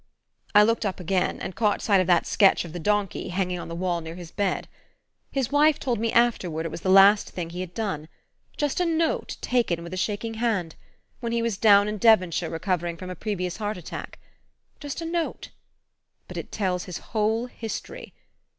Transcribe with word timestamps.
"I 0.55 0.63
looked 0.63 0.83
up 0.83 0.99
again, 0.99 1.39
and 1.39 1.55
caught 1.55 1.79
sight 1.79 2.01
of 2.01 2.07
that 2.07 2.25
sketch 2.25 2.65
of 2.65 2.73
the 2.73 2.79
donkey 2.79 3.29
hanging 3.29 3.59
on 3.59 3.67
the 3.67 3.75
wall 3.75 4.01
near 4.01 4.15
his 4.15 4.31
bed. 4.31 4.67
His 5.31 5.51
wife 5.51 5.77
told 5.77 5.99
me 5.99 6.11
afterward 6.11 6.65
it 6.65 6.71
was 6.71 6.81
the 6.81 6.89
last 6.89 7.29
thing 7.29 7.51
he 7.51 7.59
had 7.61 7.75
done 7.75 8.07
just 8.57 8.79
a 8.79 8.85
note 8.85 9.37
taken 9.41 9.83
with 9.83 9.93
a 9.93 9.97
shaking 9.97 10.33
hand, 10.41 10.73
when 11.19 11.31
he 11.33 11.43
was 11.43 11.55
down 11.55 11.87
in 11.87 11.99
Devonshire 11.99 12.49
recovering 12.49 12.97
from 12.97 13.11
a 13.11 13.15
previous 13.15 13.57
heart 13.57 13.77
attack. 13.77 14.17
Just 14.79 15.01
a 15.01 15.05
note! 15.05 15.51
But 16.27 16.37
it 16.37 16.51
tells 16.51 16.85
his 16.85 16.97
whole 17.13 17.45
history. 17.45 18.15